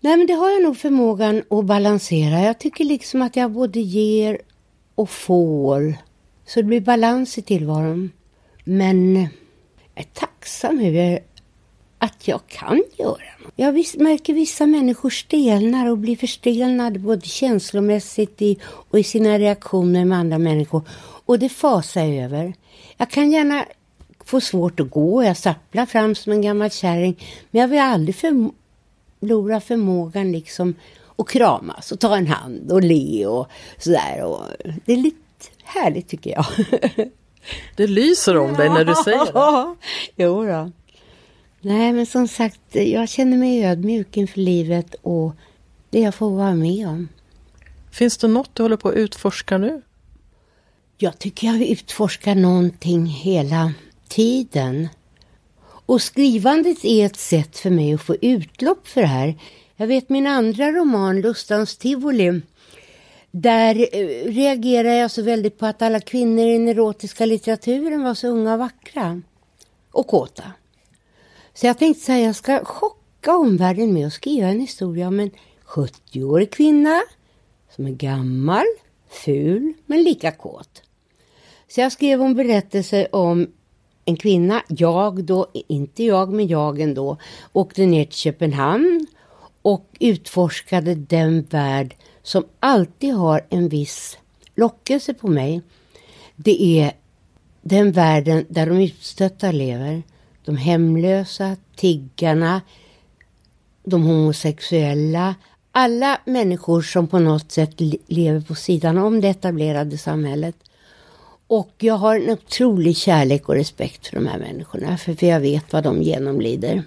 [0.00, 2.40] Nej, men det har jag nog förmågan att balansera.
[2.40, 4.38] Jag tycker liksom att jag både ger
[4.94, 5.94] och får.
[6.46, 8.10] Så det blir balans i tillvaron.
[8.64, 9.16] Men
[9.94, 11.20] jag är tacksam över
[11.98, 13.52] att jag kan göra något.
[13.56, 18.58] Jag märker vissa människor stelnar och blir förstelnade både känslomässigt i,
[18.90, 20.82] och i sina reaktioner med andra människor.
[21.24, 22.54] Och det fasar jag över.
[22.96, 23.64] Jag kan gärna
[24.24, 27.16] få svårt att gå, jag sapplar fram som en gammal kärring.
[27.50, 30.74] Men jag vill aldrig förlora förmågan liksom
[31.16, 34.22] att kramas och ta en hand och le och sådär.
[34.22, 34.44] Och
[34.84, 35.18] det är lite
[35.64, 36.46] härligt tycker jag.
[37.76, 39.76] Det lyser om dig när du säger det.
[40.24, 40.70] jo då.
[41.60, 45.32] Nej, men som sagt, jag känner mig ödmjuk inför livet och
[45.90, 47.08] det jag får vara med om.
[47.90, 49.82] Finns det något du håller på att utforska nu?
[51.02, 53.72] Jag tycker jag utforskar någonting hela
[54.08, 54.88] tiden.
[55.64, 59.34] Och skrivandet är ett sätt för mig att få utlopp för det här.
[59.76, 62.40] Jag vet min andra roman, Lustans tivoli,
[63.30, 68.14] där eh, reagerar jag så väldigt på att alla kvinnor i den erotiska litteraturen var
[68.14, 69.22] så unga och vackra.
[69.92, 70.44] Och kåta.
[71.54, 75.30] Så jag tänkte säga, jag ska chocka omvärlden med att skriva en historia om en
[75.66, 77.02] 70-årig kvinna
[77.76, 78.66] som är gammal,
[79.08, 80.82] ful men lika kåt.
[81.74, 83.46] Så jag skrev en berättelse om
[84.04, 87.16] en kvinna, jag då, inte jag men jag ändå,
[87.52, 89.06] åkte ner till Köpenhamn
[89.62, 94.18] och utforskade den värld som alltid har en viss
[94.54, 95.62] lockelse på mig.
[96.36, 96.92] Det är
[97.62, 100.02] den världen där de utstötta lever
[100.44, 102.60] de hemlösa, tiggarna,
[103.84, 105.34] de homosexuella,
[105.70, 110.56] alla människor som på något sätt lever på sidan om det etablerade samhället.
[111.52, 115.72] Och jag har en otrolig kärlek och respekt för de här människorna, för jag vet
[115.72, 116.82] vad de genomlider.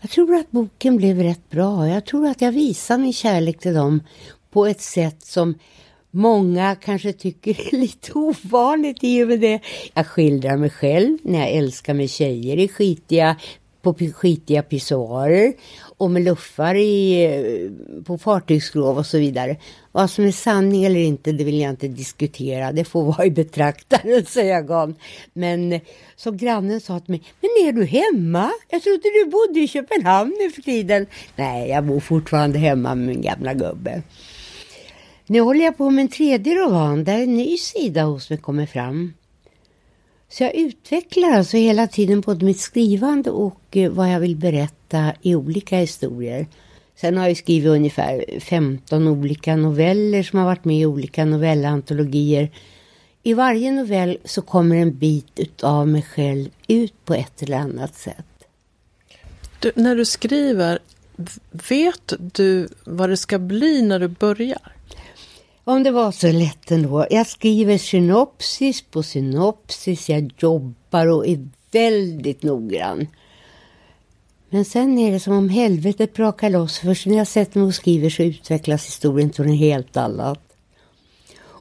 [0.00, 1.88] Jag tror att boken blev rätt bra.
[1.88, 4.00] Jag tror att jag visar min kärlek till dem
[4.50, 5.54] på ett sätt som
[6.10, 9.60] många kanske tycker är lite ovanligt i och med det.
[9.94, 13.36] Jag skildrar mig själv när jag älskar med tjejer i skitiga
[13.82, 15.52] på skitiga pissoarer
[15.96, 19.56] och med luffar i, eh, på fartygsskrov och så vidare.
[19.92, 22.72] Vad som är sanning eller inte, det vill jag inte diskutera.
[22.72, 24.94] Det får vara i betraktarens ögon.
[25.32, 25.80] Men eh,
[26.16, 28.50] så grannen sa till mig, men är du hemma?
[28.70, 31.06] Jag trodde du bodde i Köpenhamn nu för tiden.
[31.36, 34.02] Nej, jag bor fortfarande hemma med min gamla gubbe.
[35.26, 38.66] Nu håller jag på med en tredje roman där en ny sida hos mig kommer
[38.66, 39.12] fram.
[40.34, 45.12] Så jag utvecklar alltså hela tiden både mitt skrivande och eh, vad jag vill berätta
[45.22, 46.46] i olika historier.
[46.96, 52.50] Sen har jag skrivit ungefär 15 olika noveller som har varit med i olika novellantologier.
[53.22, 57.94] I varje novell så kommer en bit av mig själv ut på ett eller annat
[57.94, 58.44] sätt.
[59.60, 60.78] Du, när du skriver,
[61.68, 64.73] vet du vad det ska bli när du börjar?
[65.66, 67.06] Om det var så lätt ändå.
[67.10, 73.06] Jag skriver synopsis på synopsis, jag jobbar och är väldigt noggrann.
[74.50, 76.78] Men sen är det som om helvetet brakar loss.
[76.78, 80.40] Först när jag sätter mig och skriver så utvecklas historien till något helt annat.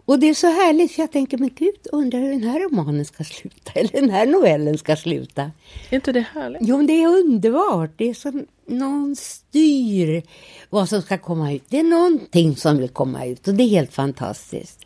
[0.06, 3.06] Och det är så härligt för jag tänker, men gud, undrar hur den här romanen
[3.06, 5.52] ska sluta, eller den här novellen ska sluta.
[5.90, 6.62] Är inte det härligt?
[6.62, 7.92] Jo, men det är underbart.
[7.98, 10.24] Det är som någon styr
[10.70, 11.64] vad som ska komma ut.
[11.70, 14.80] Det är någonting som vill komma ut och det är helt fantastiskt.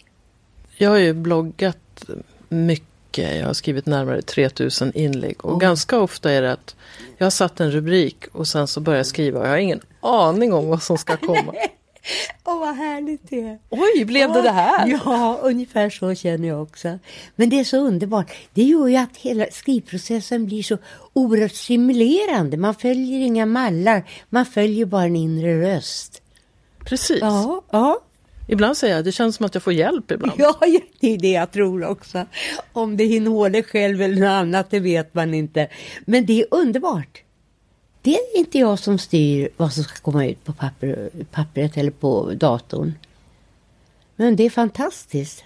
[0.77, 2.05] Jag har ju bloggat
[2.49, 3.35] mycket.
[3.35, 5.59] Jag har skrivit närmare 3000 inlägg och oh.
[5.59, 6.75] ganska ofta är det att
[7.17, 9.81] jag har satt en rubrik och sen så börjar jag skriva och jag har ingen
[9.99, 11.53] aning om vad som ska komma.
[12.43, 13.59] Åh, oh, vad härligt det är.
[13.69, 14.87] Oj, blev det det här?
[15.05, 16.99] Ja, ungefär så känner jag också.
[17.35, 18.31] Men det är så underbart.
[18.53, 20.77] Det gör ju att hela skrivprocessen blir så
[21.13, 22.57] oerhört stimulerande.
[22.57, 26.21] Man följer inga mallar, man följer bara en inre röst.
[26.85, 27.19] Precis.
[27.21, 27.99] Ja, ja.
[28.47, 30.39] Ibland säger jag det känns som att jag får hjälp ibland.
[30.39, 30.55] Ja,
[30.99, 32.25] det är det jag tror också.
[32.73, 35.67] Om det är innehåller själv eller något annat, det vet man inte.
[36.05, 37.23] Men det är underbart
[38.07, 41.91] det är inte jag som styr vad som ska komma ut på papper, pappret eller
[41.91, 42.93] på datorn.
[44.15, 45.43] Men det är fantastiskt.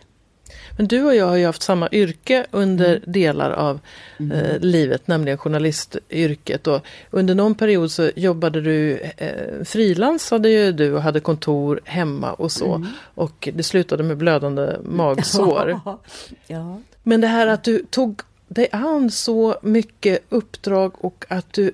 [0.78, 3.02] Men du och jag har ju haft samma yrke under mm.
[3.06, 3.80] delar av
[4.20, 4.32] mm.
[4.32, 6.68] eh, livet, nämligen journalistyrket.
[6.68, 12.34] Och under någon period så jobbade du, eh, frilansade ju du och hade kontor hemma
[12.34, 12.76] och så.
[12.76, 12.88] Mm.
[13.16, 15.80] Och det slutade med blödande magsår.
[16.48, 16.82] ja.
[17.04, 21.72] Men det här att du tog dig an så mycket uppdrag och att du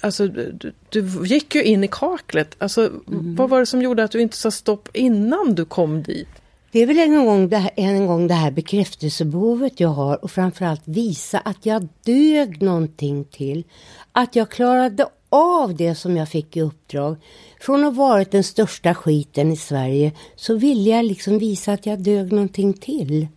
[0.00, 2.56] alltså, du, du, gick ju in i kaklet.
[2.58, 3.34] Alltså, mm.
[3.34, 6.28] Vad var det som gjorde att du inte sa stopp innan du kom dit?
[6.72, 10.30] Det är väl en gång det här, en gång det här bekräftelsebehovet jag har och
[10.30, 13.64] framförallt visa att jag dög någonting till.
[14.12, 17.16] Att jag klarade av det som jag fick i uppdrag.
[17.60, 21.86] Från att ha varit den största skiten i Sverige så ville jag liksom visa att
[21.86, 23.28] jag dög någonting till.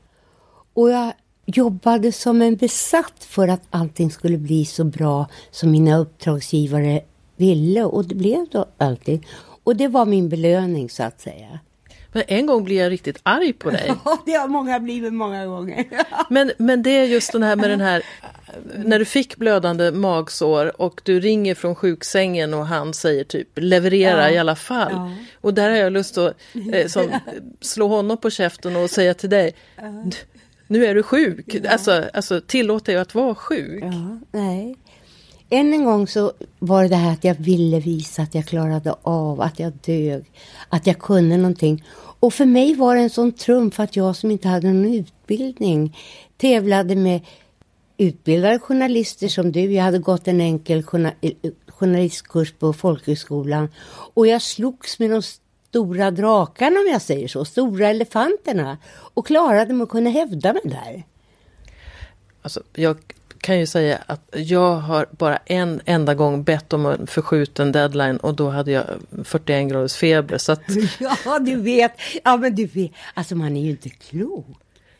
[0.74, 1.14] Och jag
[1.46, 7.02] jobbade som en besatt för att allting skulle bli så bra som mina uppdragsgivare
[7.36, 9.26] ville och det blev då alltid.
[9.64, 11.60] Och det var min belöning så att säga.
[12.14, 13.94] Men en gång blev jag riktigt arg på dig.
[14.06, 15.86] Ja, det har många blivit många gånger.
[16.30, 18.04] men, men det är just den här med den här,
[18.76, 24.30] när du fick blödande magsår och du ringer från sjuksängen och han säger typ leverera
[24.30, 24.36] ja.
[24.36, 24.92] i alla fall.
[24.92, 25.12] Ja.
[25.42, 26.38] Och där har jag lust att
[26.74, 27.12] eh, som,
[27.62, 29.56] slå honom på käften och säga till dig,
[30.72, 31.46] nu är du sjuk.
[31.64, 31.70] Ja.
[31.70, 33.84] Alltså, alltså tillåt dig att vara sjuk.
[33.84, 34.76] Ja, nej.
[35.50, 38.96] Än en gång så var det det här att jag ville visa att jag klarade
[39.02, 40.24] av, att jag dög,
[40.70, 41.84] att jag kunde någonting.
[42.20, 45.98] Och för mig var det en sån trumf att jag som inte hade någon utbildning
[46.38, 47.22] tävlade med
[47.98, 49.74] utbildade journalister som du.
[49.74, 50.84] Jag hade gått en enkel
[51.68, 53.70] journalistkurs på folkhögskolan
[54.14, 55.22] och jag slogs med de
[55.72, 58.78] stora drakarna om jag säger så, stora elefanterna
[59.14, 61.04] och klarade mig att kunna hävda mig där.
[62.42, 62.98] Alltså, jag
[63.42, 68.18] kan ju säga att jag har bara en enda gång bett om en förskjuten deadline
[68.18, 68.86] och då hade jag
[69.24, 70.38] 41 graders feber.
[70.38, 70.62] Så att...
[71.26, 71.92] Ja, du vet.
[72.24, 72.92] Ja, men du vet.
[73.14, 74.46] Alltså man är ju inte klok.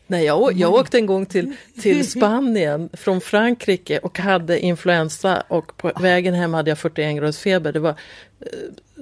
[0.06, 5.76] Nej, jag, jag åkte en gång till, till Spanien från Frankrike och hade influensa och
[5.76, 7.72] på vägen hem hade jag 41 graders feber.
[7.72, 7.94] Det var
[8.40, 8.46] eh,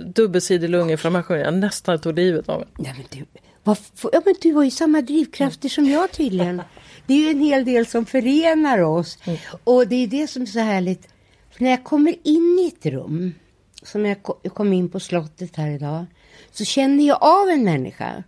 [0.01, 2.69] dubbelsidig lunginflammation, jag nästan tog livet av mig.
[2.79, 3.79] Nej, men du, vad,
[4.13, 6.63] ja, men du har ju samma drivkrafter som jag tydligen.
[7.07, 9.19] Det är ju en hel del som förenar oss.
[9.25, 9.39] Mm.
[9.65, 11.09] Och det är det som är så härligt.
[11.51, 13.35] För när jag kommer in i ett rum,
[13.83, 14.23] som jag
[14.55, 16.07] kom in på slottet här idag,
[16.53, 18.25] så känner jag av en människa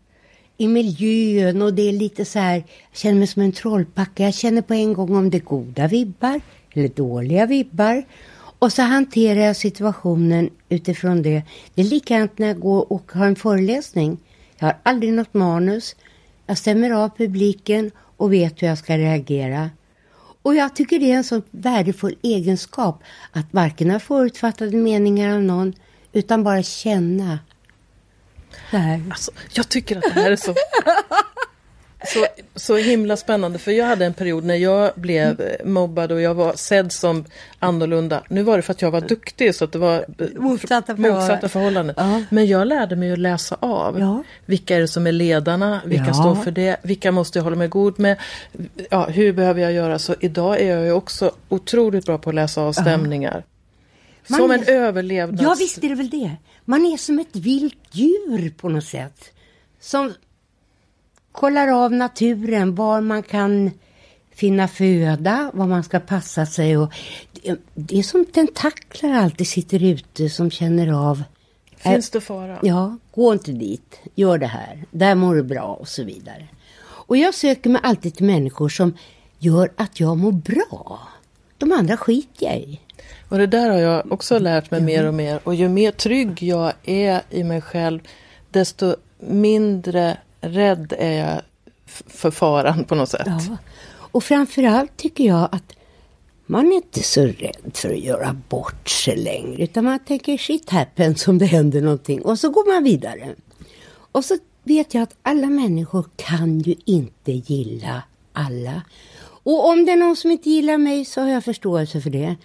[0.56, 4.22] i miljön och det är lite så här, jag känner mig som en trollpacka.
[4.22, 6.40] Jag känner på en gång om det är goda vibbar
[6.72, 8.04] eller dåliga vibbar.
[8.62, 11.42] Och så hanterar jag situationen utifrån det.
[11.74, 14.18] Det är likadant när jag går och har en föreläsning.
[14.58, 15.96] Jag har aldrig något manus.
[16.46, 19.70] Jag stämmer av publiken och vet hur jag ska reagera.
[20.42, 23.02] Och jag tycker det är en så värdefull egenskap
[23.32, 25.74] att varken ha förutfattade meningar av någon
[26.12, 27.38] utan bara känna.
[29.10, 30.54] Alltså, jag tycker att det här är så,
[32.06, 33.58] så, så himla spännande.
[33.58, 37.24] För jag hade en period när jag blev eh, mobbad och jag var sedd som
[37.58, 38.22] annorlunda.
[38.28, 41.48] Nu var det för att jag var duktig så att det var eh, Motsatta motsatta
[41.48, 41.94] förhållanden.
[41.98, 42.22] Ja.
[42.30, 44.00] Men jag lärde mig att läsa av.
[44.00, 44.22] Ja.
[44.46, 45.80] Vilka är det som är ledarna?
[45.84, 46.14] Vilka Ja.
[46.14, 46.76] står för det?
[46.82, 48.16] Vilka måste jag hålla mig god med?
[48.90, 49.98] Ja, hur behöver jag göra?
[49.98, 53.44] Så idag är jag ju också otroligt bra på att läsa av stämningar.
[54.28, 55.42] Man Som en är- överlevnads...
[55.42, 56.30] Ja, visst är det väl det.
[56.64, 59.24] Man är som ett vilt djur på något sätt.
[59.80, 60.12] Som
[61.32, 63.70] kollar av naturen, var man kan
[64.34, 66.76] finna föda, var man ska passa sig.
[66.76, 66.92] Och
[67.74, 71.22] det, är som tentaklar alltid sitter ute som känner av.
[71.76, 72.58] Finns det fara?
[72.62, 76.48] Ja, gå inte dit, gör det här, där mår du bra och så vidare.
[76.84, 78.96] Och jag söker mig alltid till människor som
[79.38, 81.08] gör att jag mår bra.
[81.58, 82.80] De andra skiter jag i.
[83.28, 85.40] Och det där har jag också lärt mig mer och mer.
[85.44, 88.00] Och ju mer trygg jag är i mig själv,
[88.50, 91.42] desto mindre rädd är jag
[92.06, 93.26] för faran på något sätt.
[93.26, 93.56] Ja.
[93.94, 95.72] Och framförallt tycker jag att
[96.46, 99.62] man är inte så rädd för att göra bort sig längre.
[99.62, 102.22] Utan man tänker shit happens om det händer någonting.
[102.22, 103.34] Och så går man vidare.
[104.12, 108.82] Och så vet jag att alla människor kan ju inte gilla alla.
[109.44, 112.36] Och om det är någon som inte gillar mig så har jag förståelse för det.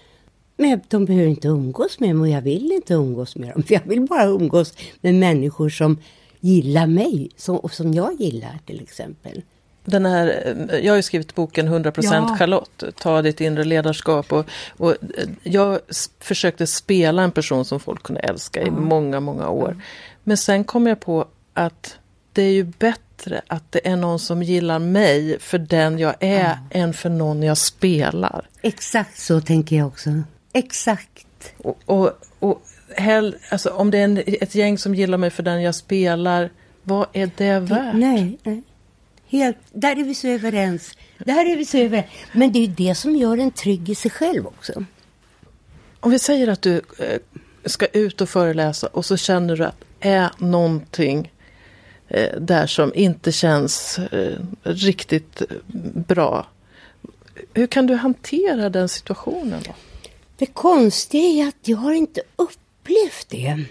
[0.58, 3.64] Men de behöver inte umgås med mig och jag vill inte umgås med dem.
[3.64, 5.98] För jag vill bara umgås med människor som
[6.48, 7.30] gillar mig.
[7.36, 9.42] Som, och som jag gillar till exempel.
[9.86, 12.38] Den här, eh, jag har ju skrivit boken 100% Ja.
[12.40, 14.34] Charlotte, ta ditt inre ledarskap.
[14.34, 14.46] Och,
[14.78, 15.80] och eh, jag
[16.20, 19.82] försökte spela en person som folk kunde älska i många, många år.
[20.24, 21.98] Men sen kom jag på att
[22.34, 26.58] det är ju bättre att det är någon som gillar mig för den jag är
[26.70, 28.50] än för någon jag spelar.
[28.62, 30.10] Exakt så tänker jag också.
[30.54, 31.54] Exakt.
[31.58, 32.62] Och, och, och
[32.96, 36.50] hell, alltså, om det är en, ett gäng som gillar mig för den jag spelar,
[36.84, 37.96] vad är det värt?
[37.96, 38.64] Nej, nej.
[39.28, 40.98] Helt, där är vi så överens.
[41.18, 42.06] Där är vi så överens.
[42.32, 44.86] Men det är ju det som gör en trygg i sig själv också.
[46.00, 47.20] Om vi säger att du eh,
[47.66, 51.32] ska ut och föreläsa och så känner du att är någonting
[52.08, 55.42] eh, där som inte känns eh, riktigt
[56.08, 56.48] bra.
[57.54, 59.62] Hur kan du hantera den situationen?
[59.66, 59.72] Då?
[60.38, 62.22] Det konstiga är att jag har inte
[62.88, 63.64] upplevt det.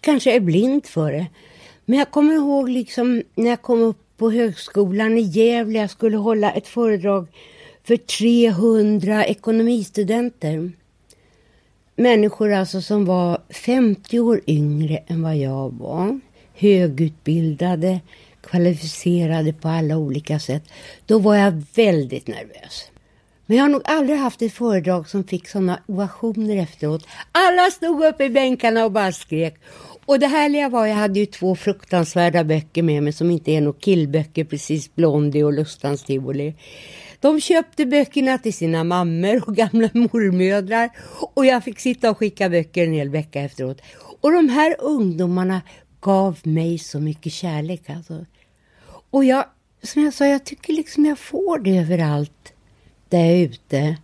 [0.00, 1.26] Kanske är blind för det.
[1.84, 5.78] Men jag kommer ihåg liksom när jag kom upp på högskolan i Gävle.
[5.78, 7.26] Jag skulle hålla ett föredrag
[7.84, 10.70] för 300 ekonomistudenter.
[11.96, 16.20] Människor alltså som var 50 år yngre än vad jag var.
[16.54, 18.00] Högutbildade,
[18.40, 20.62] kvalificerade på alla olika sätt.
[21.06, 22.91] Då var jag väldigt nervös.
[23.52, 27.06] Men jag har nog aldrig haft ett föredrag som fick sådana ovationer efteråt.
[27.32, 29.54] Alla stod upp i bänkarna och bara skrek.
[30.06, 33.60] Och det härliga var, jag hade ju två fruktansvärda böcker med mig som inte är
[33.60, 36.54] några killböcker, precis Blondie och Lustans tivoli.
[37.20, 40.90] De köpte böckerna till sina mammor och gamla mormödrar
[41.34, 43.82] och jag fick sitta och skicka böcker en hel vecka efteråt.
[44.20, 45.62] Och de här ungdomarna
[46.00, 48.26] gav mig så mycket kärlek alltså.
[49.10, 49.44] Och jag,
[49.82, 52.51] som jag sa, jag tycker liksom jag får det överallt
[53.12, 53.96] där jag är ute.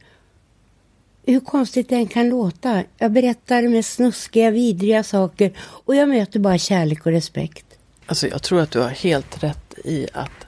[1.27, 2.83] Hur konstigt det än kan låta.
[2.99, 7.65] Jag berättar med snuskiga, vidriga saker och jag möter bara kärlek och respekt.
[8.07, 10.47] Alltså jag tror att du har helt rätt i att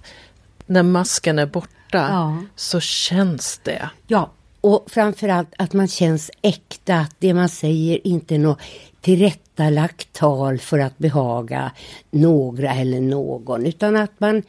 [0.67, 2.43] när masken är borta Ja.
[2.57, 3.91] så känns det.
[4.07, 4.31] Ja,
[4.61, 8.59] och framförallt att man känns äkta, att det man säger inte är något
[9.01, 11.71] tillrättalagt tal för att behaga
[12.11, 14.43] några eller någon, utan att man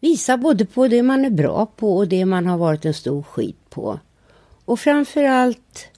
[0.00, 3.22] Visa både på det man är bra på och det man har varit en stor
[3.22, 3.98] skit på.
[4.64, 5.88] Och framförallt,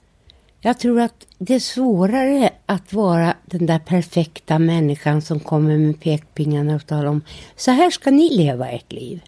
[0.59, 5.99] jag tror att det är svårare att vara den där perfekta människan som kommer med
[5.99, 7.21] pekpingarna och talar om
[7.55, 9.21] så här ska ni leva ert liv.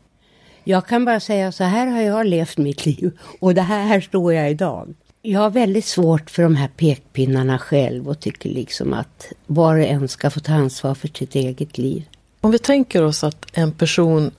[0.63, 4.01] Jag kan bara säga så här har jag levt mitt liv och det här, här
[4.01, 4.93] står jag idag.
[5.21, 9.85] Jag har väldigt svårt för de här pekpinnarna själv och tycker liksom att var och
[9.85, 12.03] en ska få ta ansvar för sitt eget liv.
[12.41, 14.31] Om vi tänker oss att en person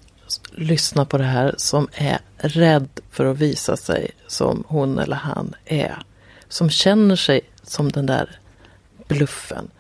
[0.53, 5.55] lyssnar på det här som är rädd för att visa sig som hon eller han
[5.65, 6.03] är.
[6.49, 8.39] Som känner sig som den där
[9.09, 9.71] bluffen.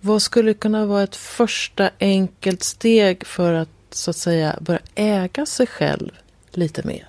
[0.00, 5.46] Vad skulle kunna vara ett första enkelt steg för att så att säga börja äga
[5.46, 6.10] sig själv
[6.50, 7.08] lite mer?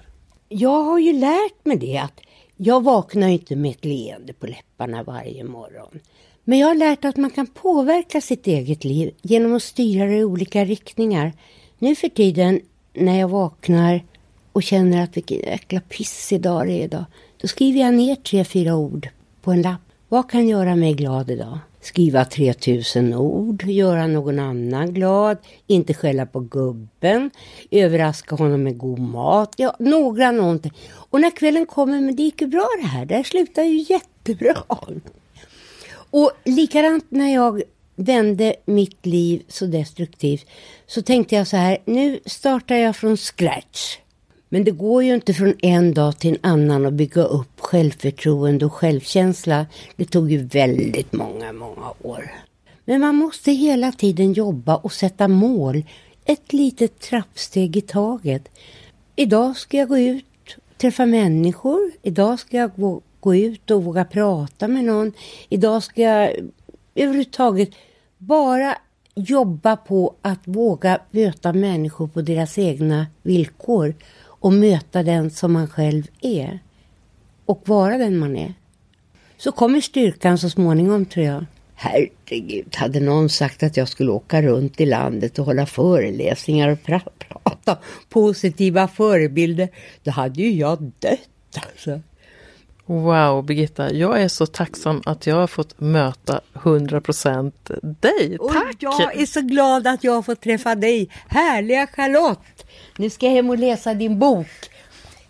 [0.49, 2.21] Jag har ju lärt mig det att
[2.57, 5.99] jag vaknar inte med ett leende på läpparna varje morgon.
[6.43, 10.17] Men jag har lärt att man kan påverka sitt eget liv genom att styra det
[10.17, 11.33] i olika riktningar.
[11.79, 12.61] Nu för tiden
[12.93, 14.03] när jag vaknar
[14.51, 17.05] och känner att vilken jäkla pissig dag det är idag.
[17.41, 19.09] Då skriver jag ner tre, fyra ord
[19.41, 19.81] på en lapp.
[20.09, 21.59] Vad kan göra mig glad idag?
[21.81, 27.31] Skriva 3000 ord, göra någon annan glad, inte skälla på gubben,
[27.71, 30.73] överraska honom med god mat, ja, några någonting.
[31.09, 33.85] Och när kvällen kommer, men det gick ju bra det här, det här slutar ju
[33.89, 34.63] jättebra.
[36.11, 37.61] Och likadant när jag
[37.95, 40.45] vände mitt liv så destruktivt
[40.87, 43.97] så tänkte jag så här, nu startar jag från scratch.
[44.49, 48.65] Men det går ju inte från en dag till en annan att bygga upp självförtroende
[48.65, 49.65] och självkänsla.
[49.95, 52.31] Det tog ju väldigt många, många år.
[52.85, 55.83] Men man måste hela tiden jobba och sätta mål.
[56.25, 58.49] Ett litet trappsteg i taget.
[59.15, 60.25] Idag ska jag gå ut
[60.57, 61.91] och träffa människor.
[62.01, 65.13] Idag ska jag gå ut och våga prata med någon.
[65.49, 66.31] Idag ska jag
[66.95, 67.69] överhuvudtaget
[68.17, 68.77] bara
[69.15, 75.67] jobba på att våga möta människor på deras egna villkor och möta den som man
[75.67, 76.59] själv är
[77.45, 78.53] och vara den man är.
[79.37, 81.45] Så kommer styrkan så småningom tror jag.
[81.75, 86.83] Herregud, hade någon sagt att jag skulle åka runt i landet och hålla föreläsningar och
[86.83, 87.77] pra prata
[88.09, 89.69] positiva förebilder,
[90.03, 91.19] då hade ju jag dött
[91.71, 92.01] alltså.
[92.85, 97.51] Wow, Birgitta, jag är så tacksam att jag har fått möta 100%
[98.01, 98.37] dig.
[98.37, 98.75] Tack!
[98.75, 102.65] Och jag är så glad att jag har fått träffa dig, härliga Charlotte.
[102.97, 104.47] Nu ska jag hem och läsa din bok.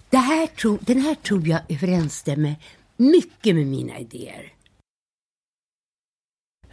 [0.10, 2.56] Det här tro, den här tror jag överensstämmer
[2.97, 4.55] mycket med mina idéer.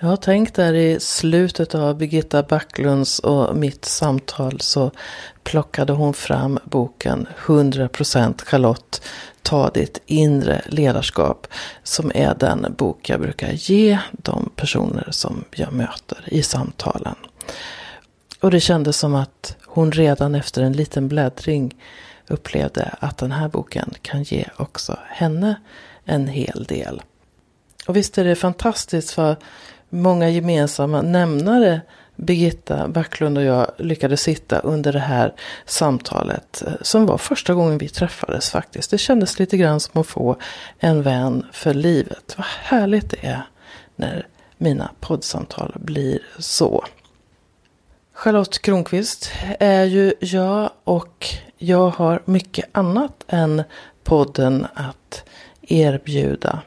[0.02, 4.90] Jag har tänkt där i slutet av Birgitta Backlunds och mitt samtal så
[5.42, 9.02] plockade hon fram boken 100% Charlotte
[9.42, 11.46] Ta ditt inre ledarskap
[11.82, 17.16] som är den bok jag brukar ge de personer som jag möter i samtalen.
[18.40, 21.74] Och det kändes som att hon redan efter en liten bläddring
[22.28, 25.60] upplevde att den här boken kan ge också henne
[26.04, 27.02] en hel del.
[27.86, 29.36] Och visst är det fantastiskt för
[29.92, 31.80] många gemensamma nämnare
[32.16, 35.34] Birgitta Backlund och jag lyckades sitta under det här
[35.66, 38.90] samtalet eh, som var första gången vi träffades faktiskt.
[38.90, 40.36] Det kändes lite grann som att få
[40.78, 42.34] en vän för livet.
[42.36, 43.42] Vad härligt det är
[43.96, 44.26] när
[44.58, 46.84] mina poddsamtal blir så.
[48.14, 49.30] Charlotte Kronqvist
[49.60, 51.26] är ju jag och
[51.58, 53.62] jag har mycket annat än
[54.04, 55.24] podden att
[55.62, 56.62] erbjuda.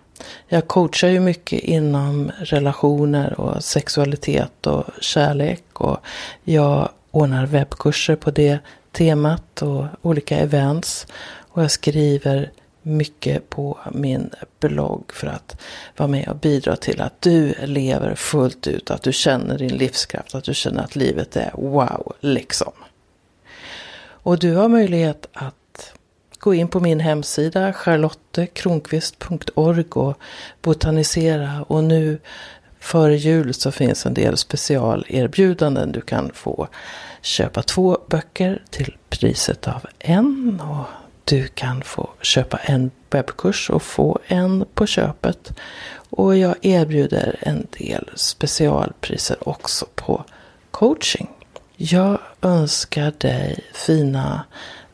[0.47, 5.97] Jag coachar ju mycket inom relationer och sexualitet och kärlek och
[6.43, 8.59] jag ordnar webbkurser på det
[8.91, 11.07] temat och olika events.
[11.49, 12.51] Och jag skriver
[12.81, 15.61] mycket på min blogg för att
[15.97, 20.35] vara med och bidra till att du lever fullt ut, att du känner din livskraft,
[20.35, 22.71] att du känner att livet är wow, liksom.
[24.25, 25.55] Och du har möjlighet att
[26.45, 30.17] gå in på min hemsida charlottekronqvist.org och
[30.61, 31.65] botanisera.
[31.67, 32.19] Och nu
[32.79, 35.91] före jul så finns en del specialerbjudanden.
[35.91, 36.67] Du kan få
[37.21, 40.61] köpa två böcker till priset av en.
[40.61, 40.85] Och
[41.23, 45.51] du kan få köpa en webbkurs och få en på köpet.
[46.09, 50.23] Och jag erbjuder en del specialpriser också på
[50.71, 51.29] coaching.
[51.77, 54.43] Jag önskar dig fina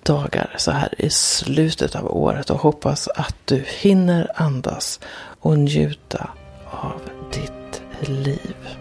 [0.04, 5.00] dagar så här i slutet av året och hoppas att du hinner andas
[5.40, 6.30] och njuta
[6.72, 7.02] av
[7.34, 8.81] ditt liv.